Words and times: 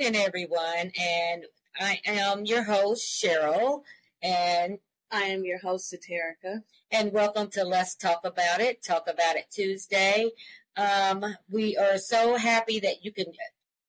evening, 0.00 0.22
everyone. 0.22 0.90
And 0.98 1.44
I 1.78 2.00
am 2.06 2.46
your 2.46 2.62
host, 2.62 3.22
Cheryl. 3.22 3.82
And 4.22 4.78
I 5.10 5.24
am 5.24 5.44
your 5.44 5.58
host, 5.58 5.92
Saterica. 5.92 6.62
And 6.90 7.12
welcome 7.12 7.50
to 7.50 7.64
Let's 7.64 7.96
Talk 7.96 8.20
About 8.24 8.60
It, 8.60 8.82
Talk 8.82 9.08
About 9.08 9.36
It 9.36 9.50
Tuesday. 9.50 10.30
Um, 10.74 11.22
we 11.50 11.76
are 11.76 11.98
so 11.98 12.36
happy 12.36 12.80
that 12.80 13.04
you 13.04 13.12
can 13.12 13.26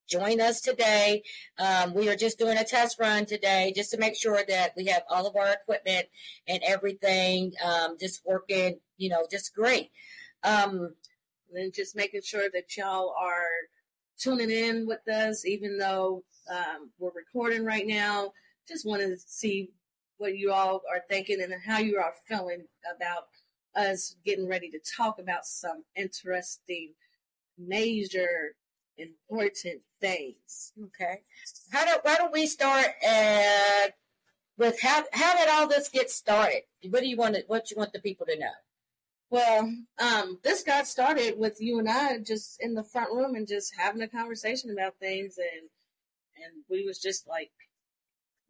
join 0.10 0.42
us 0.42 0.60
today. 0.60 1.24
Um, 1.58 1.94
we 1.94 2.10
are 2.10 2.18
just 2.18 2.38
doing 2.38 2.58
a 2.58 2.66
test 2.66 3.00
run 3.00 3.26
today 3.26 3.72
just 3.74 3.92
to 3.92 3.98
make 3.98 4.18
sure 4.18 4.44
that 4.50 4.74
we 4.76 4.88
have 4.88 5.04
all 5.10 5.26
of 5.26 5.38
our 5.38 5.54
equipment 5.54 6.08
and 6.46 6.62
everything 6.68 7.54
um, 7.64 7.96
just 7.98 8.22
working, 8.26 8.82
you 8.98 9.08
know, 9.08 9.26
just 9.32 9.56
great. 9.56 9.92
Um, 10.44 10.94
and 11.54 11.74
just 11.74 11.96
making 11.96 12.22
sure 12.24 12.50
that 12.54 12.76
y'all 12.76 13.16
are 13.18 13.51
tuning 14.22 14.52
in 14.52 14.86
with 14.88 15.08
us, 15.08 15.46
even 15.46 15.78
though 15.78 16.24
um, 16.50 16.92
we're 17.00 17.12
recording 17.16 17.66
right 17.66 17.88
now. 17.88 18.32
Just 18.68 18.86
wanted 18.86 19.10
to 19.10 19.20
see 19.20 19.70
what 20.18 20.38
you 20.38 20.52
all 20.52 20.82
are 20.92 21.04
thinking 21.10 21.42
and 21.42 21.54
how 21.66 21.80
you 21.80 21.98
are 21.98 22.14
feeling 22.28 22.66
about 22.96 23.24
us 23.76 24.16
getting 24.24 24.48
ready 24.48 24.70
to 24.70 24.80
talk 24.98 25.20
about 25.20 25.46
some 25.46 25.84
interesting, 25.96 26.94
major, 27.58 28.56
important 28.98 29.82
things. 30.00 30.74
Okay. 30.86 31.22
How 31.72 31.86
do 31.86 32.00
why 32.04 32.16
don't 32.16 32.34
we 32.34 32.48
start 32.48 32.88
at, 33.06 33.96
with 34.58 34.82
how 34.82 35.04
how 35.14 35.38
did 35.38 35.50
all 35.50 35.68
this 35.68 35.90
get 35.90 36.12
started? 36.12 36.62
What 36.90 37.02
do 37.02 37.08
you 37.08 37.18
want 37.18 37.36
to, 37.36 37.44
what 37.48 37.72
you 37.72 37.78
want 37.78 37.94
the 37.94 38.00
people 38.00 38.26
to 38.28 38.38
know? 38.38 38.52
Well, 39.32 39.74
um, 39.98 40.40
this 40.44 40.62
got 40.62 40.88
started 40.88 41.40
with 41.40 41.62
you 41.62 41.80
and 41.80 41.90
I 41.90 42.18
just 42.20 42.62
in 42.62 42.74
the 42.74 42.84
front 42.84 43.14
room 43.14 43.34
and 43.34 43.48
just 43.48 43.74
having 43.78 44.02
a 44.02 44.08
conversation 44.08 44.70
about 44.70 45.00
things, 45.00 45.38
and 45.38 45.70
and 46.36 46.64
we 46.70 46.86
was 46.86 47.00
just 47.00 47.28
like, 47.28 47.52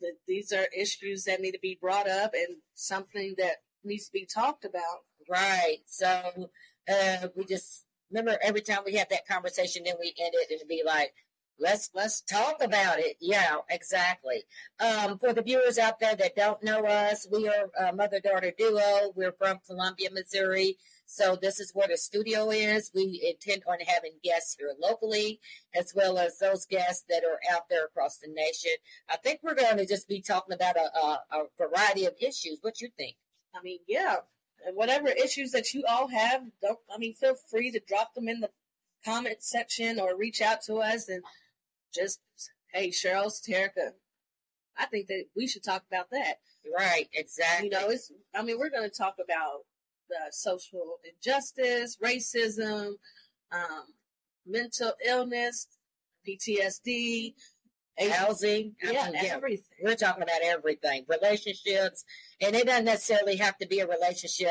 that 0.02 0.16
these 0.28 0.52
are 0.52 0.68
issues 0.76 1.26
that 1.26 1.40
need 1.40 1.52
to 1.52 1.60
be 1.62 1.78
brought 1.80 2.10
up 2.10 2.34
and 2.34 2.58
something 2.74 3.36
that 3.38 3.58
needs 3.84 4.08
to 4.08 4.12
be 4.12 4.26
talked 4.26 4.66
about. 4.66 5.06
Right. 5.30 5.80
So 5.86 6.50
uh, 6.92 7.28
we 7.36 7.46
just 7.46 7.86
remember 8.10 8.40
every 8.42 8.62
time 8.62 8.80
we 8.86 8.96
have 8.96 9.10
that 9.10 9.28
conversation, 9.28 9.84
then 9.86 9.96
we 10.00 10.16
end 10.20 10.34
it 10.34 10.60
and 10.60 10.68
be 10.68 10.82
like, 10.86 11.14
let's 11.60 11.90
let's 11.94 12.22
talk 12.22 12.58
about 12.62 13.00
it. 13.00 13.18
Yeah, 13.20 13.58
exactly. 13.70 14.44
Um, 14.80 15.18
for 15.20 15.34
the 15.34 15.42
viewers 15.42 15.78
out 15.78 16.00
there 16.00 16.16
that 16.16 16.36
don't 16.36 16.64
know 16.64 16.86
us, 16.86 17.28
we 17.32 17.48
are 17.48 17.70
a 17.80 17.94
mother 17.94 18.20
daughter 18.20 18.52
duo. 18.58 19.12
We're 19.16 19.34
from 19.34 19.60
Columbia, 19.66 20.10
Missouri. 20.12 20.78
So 21.06 21.38
this 21.40 21.60
is 21.60 21.72
where 21.74 21.88
the 21.88 21.98
studio 21.98 22.50
is. 22.52 22.92
We 22.96 23.22
intend 23.24 23.64
on 23.68 23.80
having 23.86 24.14
guests 24.24 24.56
here 24.58 24.74
locally, 24.80 25.40
as 25.76 25.94
well 25.96 26.18
as 26.18 26.38
those 26.40 26.66
guests 26.66 27.04
that 27.10 27.24
are 27.24 27.40
out 27.54 27.70
there 27.70 27.86
across 27.86 28.18
the 28.18 28.30
nation. 28.30 28.72
I 29.10 29.18
think 29.18 29.42
we're 29.44 29.56
going 29.56 29.78
to 29.78 29.86
just 29.86 30.08
be 30.08 30.22
talking 30.22 30.54
about 30.54 30.78
a, 30.78 30.90
a, 30.98 31.20
a 31.32 31.44
variety 31.58 32.06
of 32.06 32.14
issues. 32.20 32.60
What 32.62 32.82
you 32.82 32.90
think? 32.98 33.16
I 33.54 33.62
mean, 33.62 33.80
yeah, 33.88 34.18
whatever 34.74 35.10
issues 35.10 35.52
that 35.52 35.74
you 35.74 35.84
all 35.88 36.08
have, 36.08 36.44
don't 36.62 36.80
I 36.94 36.98
mean, 36.98 37.14
feel 37.14 37.36
free 37.50 37.72
to 37.72 37.82
drop 37.86 38.14
them 38.14 38.28
in 38.30 38.40
the 38.40 38.50
comment 39.04 39.42
section 39.42 40.00
or 40.00 40.18
reach 40.18 40.42
out 40.42 40.62
to 40.64 40.76
us 40.76 41.10
and 41.10 41.24
just 41.94 42.20
hey, 42.74 42.90
Cheryl 42.90 43.28
Terica. 43.28 43.92
I 44.78 44.86
think 44.86 45.08
that 45.08 45.26
we 45.36 45.48
should 45.48 45.64
talk 45.64 45.84
about 45.92 46.10
that. 46.12 46.36
Right, 46.78 47.08
exactly. 47.14 47.68
You 47.68 47.72
know, 47.72 47.90
it's 47.90 48.12
I 48.36 48.42
mean, 48.42 48.58
we're 48.60 48.70
going 48.70 48.90
to 48.90 48.96
talk 48.96 49.16
about 49.24 49.62
the 50.10 50.32
social 50.32 50.98
injustice, 51.04 51.98
racism, 52.04 52.94
um, 53.52 53.86
mental 54.46 54.94
illness, 55.06 55.68
PTSD, 56.28 57.34
housing, 58.10 58.76
yeah, 58.82 59.02
I 59.02 59.12
mean, 59.12 59.24
yeah, 59.24 59.36
everything. 59.36 59.78
We're 59.84 59.96
talking 59.96 60.24
about 60.24 60.42
everything, 60.44 61.06
relationships, 61.08 62.04
and 62.40 62.56
it 62.56 62.66
doesn't 62.66 62.86
necessarily 62.86 63.36
have 63.38 63.58
to 63.58 63.68
be 63.68 63.80
a 63.80 63.88
relationship. 63.88 64.50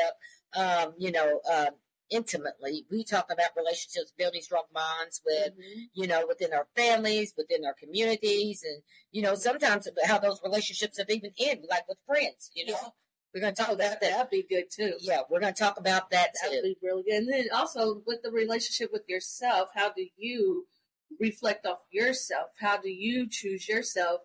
Um, 0.55 0.93
you 0.97 1.11
know, 1.11 1.39
uh, 1.49 1.67
intimately. 2.11 2.85
We 2.91 3.03
talk 3.03 3.31
about 3.31 3.49
relationships, 3.57 4.13
building 4.15 4.41
strong 4.41 4.65
bonds 4.73 5.21
with, 5.25 5.53
mm-hmm. 5.53 5.81
you 5.93 6.07
know, 6.07 6.25
within 6.27 6.53
our 6.53 6.67
families, 6.75 7.33
within 7.35 7.65
our 7.65 7.73
communities, 7.73 8.63
and 8.63 8.83
you 9.11 9.21
know, 9.21 9.33
sometimes 9.33 9.87
how 10.05 10.19
those 10.19 10.41
relationships 10.43 10.97
have 10.97 11.09
even 11.09 11.31
ended, 11.39 11.65
like 11.69 11.87
with 11.87 11.97
friends. 12.05 12.51
You 12.53 12.67
know, 12.67 12.77
yeah. 12.81 12.89
we're 13.33 13.41
going 13.41 13.55
to 13.55 13.61
talk 13.61 13.71
about 13.71 14.01
that. 14.01 14.11
That'd 14.11 14.29
be 14.29 14.45
good 14.47 14.65
too. 14.69 14.93
Yeah, 14.99 15.21
we're 15.29 15.39
going 15.39 15.53
to 15.53 15.59
talk 15.59 15.79
about 15.79 16.11
that. 16.11 16.31
That'd 16.41 16.61
too. 16.61 16.69
be 16.69 16.77
really 16.83 17.03
good. 17.03 17.13
And 17.13 17.31
then 17.31 17.45
also 17.53 18.01
with 18.05 18.21
the 18.21 18.31
relationship 18.31 18.91
with 18.91 19.07
yourself, 19.07 19.69
how 19.73 19.91
do 19.91 20.05
you 20.17 20.67
reflect 21.19 21.65
off 21.65 21.79
yourself? 21.89 22.49
How 22.59 22.77
do 22.77 22.89
you 22.89 23.27
choose 23.27 23.67
yourself? 23.67 24.21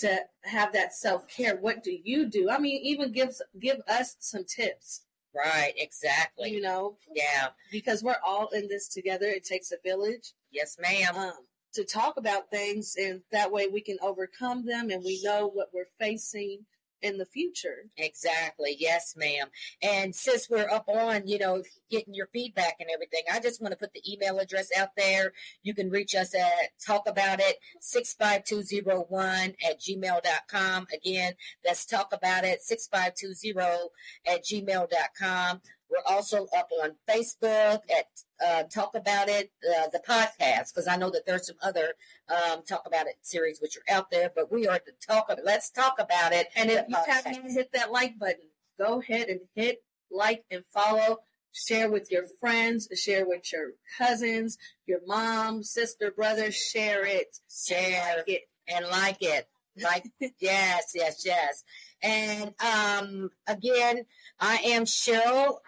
To 0.00 0.14
have 0.42 0.74
that 0.74 0.92
self 0.92 1.26
care, 1.26 1.56
what 1.56 1.82
do 1.82 1.90
you 1.90 2.26
do? 2.26 2.50
I 2.50 2.58
mean, 2.58 2.82
even 2.84 3.12
give 3.12 3.30
give 3.58 3.78
us 3.88 4.14
some 4.18 4.44
tips 4.44 5.05
Right, 5.36 5.74
exactly. 5.76 6.50
You 6.50 6.62
know? 6.62 6.96
Yeah. 7.14 7.48
Because 7.70 8.02
we're 8.02 8.16
all 8.24 8.48
in 8.48 8.68
this 8.68 8.88
together. 8.88 9.26
It 9.26 9.44
takes 9.44 9.72
a 9.72 9.76
village. 9.84 10.32
Yes, 10.50 10.78
ma'am. 10.80 11.16
Um, 11.16 11.32
to 11.74 11.84
talk 11.84 12.16
about 12.16 12.50
things, 12.50 12.96
and 12.98 13.20
that 13.32 13.52
way 13.52 13.66
we 13.66 13.82
can 13.82 13.98
overcome 14.00 14.64
them 14.64 14.88
and 14.90 15.04
we 15.04 15.20
know 15.22 15.50
what 15.52 15.68
we're 15.74 15.84
facing 15.98 16.64
in 17.06 17.18
the 17.18 17.26
future. 17.26 17.84
Exactly. 17.96 18.76
Yes, 18.78 19.14
ma'am. 19.16 19.48
And 19.82 20.14
since 20.14 20.48
we're 20.50 20.68
up 20.68 20.88
on, 20.88 21.26
you 21.26 21.38
know, 21.38 21.62
getting 21.90 22.12
your 22.14 22.28
feedback 22.32 22.76
and 22.80 22.90
everything, 22.92 23.22
I 23.32 23.40
just 23.40 23.62
want 23.62 23.72
to 23.72 23.78
put 23.78 23.94
the 23.94 24.02
email 24.10 24.38
address 24.38 24.68
out 24.76 24.90
there. 24.96 25.32
You 25.62 25.74
can 25.74 25.90
reach 25.90 26.14
us 26.14 26.34
at 26.34 26.70
talkaboutit65201 26.86 29.54
at 29.64 29.80
gmail.com. 29.80 30.86
Again, 30.92 31.32
that's 31.64 31.86
talkabout 31.86 32.44
6520 32.60 33.88
at 34.26 34.44
gmail.com. 34.44 35.62
We're 35.90 36.14
also 36.14 36.46
up 36.56 36.70
on 36.82 36.96
Facebook 37.08 37.80
at 37.90 38.06
uh, 38.44 38.62
Talk 38.64 38.94
About 38.94 39.28
It, 39.28 39.50
uh, 39.64 39.88
the 39.92 40.00
podcast, 40.06 40.74
because 40.74 40.88
I 40.88 40.96
know 40.96 41.10
that 41.10 41.26
there's 41.26 41.46
some 41.46 41.56
other 41.62 41.94
um, 42.28 42.62
Talk 42.68 42.82
About 42.86 43.06
It 43.06 43.16
series 43.22 43.60
which 43.60 43.76
are 43.76 43.94
out 43.94 44.10
there, 44.10 44.30
but 44.34 44.50
we 44.50 44.66
are 44.66 44.78
to 44.78 44.92
talk. 45.06 45.26
About 45.26 45.38
It. 45.38 45.44
Let's 45.44 45.70
talk 45.70 45.94
about 45.98 46.32
it. 46.32 46.48
And 46.56 46.70
if 46.70 46.86
you 46.88 46.96
haven't 47.06 47.50
hit 47.50 47.70
that 47.72 47.92
like 47.92 48.18
button, 48.18 48.48
go 48.78 49.00
ahead 49.00 49.28
and 49.28 49.40
hit 49.54 49.82
like 50.10 50.44
and 50.50 50.64
follow. 50.72 51.18
Share 51.52 51.90
with 51.90 52.10
your 52.10 52.24
friends, 52.38 52.86
share 52.94 53.26
with 53.26 53.50
your 53.50 53.70
cousins, 53.96 54.58
your 54.86 55.00
mom, 55.06 55.62
sister, 55.62 56.10
brother. 56.10 56.52
Share 56.52 57.06
it, 57.06 57.38
share 57.48 58.18
like 58.18 58.28
it, 58.28 58.42
and 58.68 58.86
like 58.88 59.22
it. 59.22 59.48
Like 59.82 60.04
yes, 60.38 60.92
yes, 60.94 61.22
yes. 61.24 61.64
And 62.02 62.54
um, 62.60 63.30
again, 63.46 64.04
I 64.38 64.56
am 64.56 64.84
Cheryl. 64.84 65.58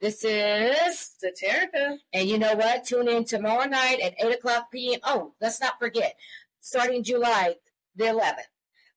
This 0.00 0.24
is 0.24 1.12
Saterica. 1.22 1.96
And 2.12 2.28
you 2.28 2.38
know 2.38 2.54
what? 2.54 2.84
Tune 2.84 3.08
in 3.08 3.24
tomorrow 3.24 3.66
night 3.66 4.00
at 4.00 4.14
8 4.22 4.34
o'clock 4.34 4.70
p.m. 4.70 5.00
Oh, 5.02 5.32
let's 5.40 5.60
not 5.60 5.78
forget, 5.78 6.16
starting 6.60 7.02
July 7.02 7.54
the 7.94 8.04
11th. 8.04 8.50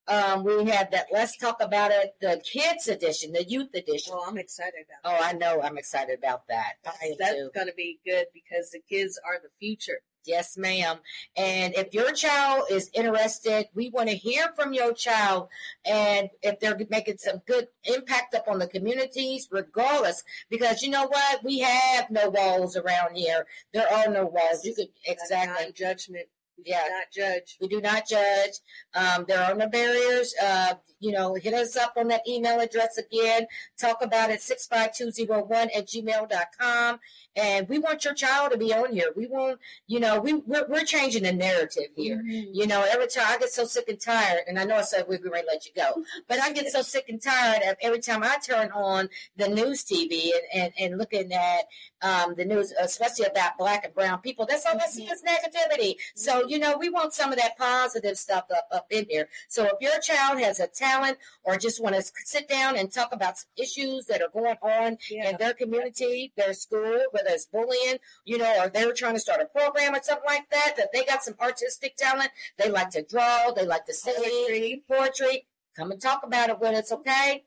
Um, 0.09 0.43
we 0.43 0.65
have 0.65 0.89
that 0.91 1.05
Let's 1.11 1.37
Talk 1.37 1.61
About 1.61 1.91
It, 1.91 2.15
the 2.19 2.41
kids 2.43 2.87
edition, 2.87 3.31
the 3.31 3.43
youth 3.43 3.69
edition. 3.75 4.13
Oh, 4.15 4.25
I'm 4.27 4.39
excited 4.39 4.85
about 4.87 5.03
that. 5.03 5.21
Oh, 5.21 5.23
I 5.23 5.33
know. 5.33 5.61
I'm 5.61 5.77
excited 5.77 6.17
about 6.17 6.47
that. 6.47 6.73
That's 6.83 7.49
going 7.53 7.67
to 7.67 7.73
be 7.77 7.99
good 8.03 8.25
because 8.33 8.71
the 8.71 8.81
kids 8.89 9.19
are 9.23 9.39
the 9.41 9.49
future. 9.59 9.99
Yes, 10.25 10.57
ma'am. 10.57 10.97
And 11.35 11.73
if 11.75 11.93
your 11.93 12.11
child 12.11 12.65
is 12.69 12.89
interested, 12.93 13.67
we 13.73 13.89
want 13.89 14.09
to 14.09 14.15
hear 14.15 14.49
from 14.55 14.73
your 14.73 14.93
child 14.93 15.49
and 15.85 16.29
if 16.41 16.59
they're 16.59 16.77
making 16.89 17.17
some 17.17 17.41
good 17.47 17.67
impact 17.85 18.35
up 18.35 18.47
on 18.47 18.59
the 18.59 18.67
communities, 18.67 19.47
regardless. 19.51 20.23
Because 20.49 20.81
you 20.81 20.89
know 20.89 21.07
what? 21.07 21.43
We 21.43 21.59
have 21.59 22.11
no 22.11 22.29
walls 22.29 22.75
around 22.75 23.15
here. 23.15 23.45
There 23.73 23.91
are 23.91 24.09
no 24.09 24.25
walls. 24.25 24.63
You 24.63 24.75
could 24.75 24.89
exactly 25.05 25.71
judgment 25.71 26.27
yeah. 26.65 26.83
not 26.89 27.11
judge. 27.13 27.57
We 27.59 27.67
do 27.67 27.81
not 27.81 28.07
judge. 28.07 28.53
Um, 28.93 29.25
there 29.27 29.41
are 29.43 29.55
no 29.55 29.67
barriers. 29.67 30.33
Uh, 30.41 30.75
you 30.99 31.11
know, 31.11 31.35
hit 31.35 31.53
us 31.53 31.77
up 31.77 31.93
on 31.97 32.09
that 32.09 32.27
email 32.27 32.59
address 32.59 32.97
again. 32.97 33.47
Talk 33.79 34.01
about 34.01 34.29
it 34.29 34.41
65201 34.41 35.69
at 35.75 35.87
gmail.com. 35.87 36.99
And 37.35 37.69
we 37.69 37.79
want 37.79 38.03
your 38.03 38.13
child 38.13 38.51
to 38.51 38.57
be 38.57 38.73
on 38.73 38.91
here. 38.91 39.11
We 39.15 39.27
want, 39.27 39.59
you 39.87 39.99
know, 39.99 40.19
we, 40.19 40.33
we're, 40.33 40.67
we're 40.67 40.83
changing 40.83 41.23
the 41.23 41.31
narrative 41.31 41.87
here. 41.95 42.17
Mm-hmm. 42.17 42.53
You 42.53 42.67
know, 42.67 42.85
every 42.89 43.07
time 43.07 43.25
I 43.27 43.37
get 43.37 43.49
so 43.49 43.65
sick 43.65 43.87
and 43.87 43.99
tired, 43.99 44.41
and 44.47 44.59
I 44.59 44.65
know 44.65 44.75
I 44.75 44.81
said 44.81 45.05
we're 45.07 45.19
going 45.19 45.41
to 45.41 45.47
let 45.47 45.65
you 45.65 45.71
go, 45.75 46.03
but 46.27 46.39
I 46.39 46.51
get 46.51 46.69
so 46.69 46.81
sick 46.81 47.05
and 47.07 47.21
tired 47.21 47.61
of 47.63 47.77
every 47.81 47.99
time 47.99 48.23
I 48.23 48.37
turn 48.45 48.71
on 48.71 49.09
the 49.37 49.47
news 49.47 49.85
TV 49.85 50.31
and, 50.33 50.43
and, 50.63 50.73
and 50.77 50.97
looking 50.97 51.31
at 51.31 51.65
um, 52.01 52.35
the 52.35 52.45
news, 52.45 52.73
especially 52.79 53.25
about 53.25 53.57
black 53.57 53.85
and 53.85 53.93
brown 53.93 54.19
people. 54.19 54.45
That's 54.45 54.65
all 54.65 54.77
I 54.77 54.87
see 54.87 55.05
is 55.05 55.23
negativity. 55.23 55.95
So, 56.15 56.45
you 56.49 56.59
know, 56.59 56.77
we 56.77 56.89
want 56.89 57.13
some 57.13 57.31
of 57.31 57.37
that 57.37 57.57
positive 57.57 58.17
stuff 58.17 58.45
up, 58.51 58.67
up 58.71 58.87
in 58.89 59.05
here. 59.09 59.29
So 59.47 59.65
if 59.65 59.73
your 59.79 59.99
child 59.99 60.39
has 60.39 60.59
a 60.59 60.67
talent 60.67 61.17
or 61.43 61.57
just 61.57 61.81
want 61.81 61.95
to 61.95 62.03
sit 62.25 62.47
down 62.47 62.75
and 62.75 62.91
talk 62.91 63.13
about 63.13 63.37
some 63.37 63.49
issues 63.57 64.05
that 64.05 64.21
are 64.21 64.29
going 64.29 64.57
on 64.61 64.97
yeah. 65.09 65.29
in 65.29 65.37
their 65.37 65.53
community, 65.53 66.33
their 66.35 66.53
school, 66.53 67.03
whether 67.11 67.29
it's 67.29 67.45
bullying, 67.45 67.97
you 68.25 68.37
know, 68.37 68.63
or 68.63 68.69
they're 68.69 68.93
trying 68.93 69.13
to 69.13 69.19
start 69.19 69.41
a 69.41 69.45
program 69.45 69.95
or 69.95 70.01
something 70.01 70.25
like 70.27 70.49
that, 70.49 70.75
that 70.77 70.89
they 70.93 71.05
got 71.05 71.23
some 71.23 71.35
artistic 71.39 71.95
talent, 71.95 72.31
they 72.57 72.69
like 72.69 72.89
to 72.89 73.03
draw, 73.03 73.51
they 73.51 73.65
like 73.65 73.85
to 73.85 73.93
sing, 73.93 74.15
poetry, 74.15 74.83
poetry 74.89 75.45
come 75.75 75.91
and 75.91 76.01
talk 76.01 76.23
about 76.23 76.49
it 76.49 76.59
with 76.59 76.75
us, 76.75 76.91
okay? 76.91 77.45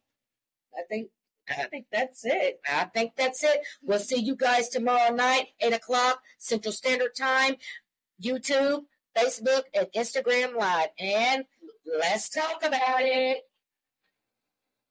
I 0.77 0.83
think 0.89 1.11
I 1.49 1.65
think 1.65 1.87
that's 1.91 2.25
it. 2.25 2.61
I 2.71 2.85
think 2.85 3.13
that's 3.17 3.43
it. 3.43 3.63
We'll 3.83 3.99
see 3.99 4.21
you 4.21 4.37
guys 4.37 4.69
tomorrow 4.69 5.13
night, 5.13 5.49
8 5.61 5.73
o'clock 5.75 6.23
Central 6.39 6.73
Standard 6.73 7.15
Time, 7.17 7.57
YouTube, 8.23 8.85
Facebook, 9.17 9.63
and 9.75 9.87
Instagram 9.97 10.57
Live. 10.57 10.89
And 10.99 11.45
let's 11.99 12.29
talk 12.29 12.63
about 12.65 13.03
it. 13.03 13.39